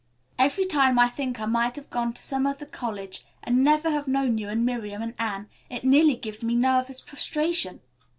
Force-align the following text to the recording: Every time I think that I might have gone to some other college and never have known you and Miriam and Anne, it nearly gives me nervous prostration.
Every 0.39 0.65
time 0.65 0.97
I 0.97 1.07
think 1.09 1.37
that 1.37 1.43
I 1.43 1.45
might 1.45 1.75
have 1.75 1.91
gone 1.91 2.11
to 2.13 2.23
some 2.23 2.47
other 2.47 2.65
college 2.65 3.23
and 3.43 3.63
never 3.63 3.91
have 3.91 4.07
known 4.07 4.39
you 4.39 4.49
and 4.49 4.65
Miriam 4.65 5.03
and 5.03 5.13
Anne, 5.19 5.47
it 5.69 5.83
nearly 5.83 6.15
gives 6.15 6.43
me 6.43 6.55
nervous 6.55 6.99
prostration. 7.01 7.81